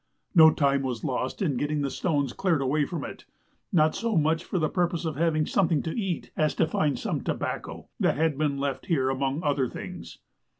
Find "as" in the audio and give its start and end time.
6.35-6.55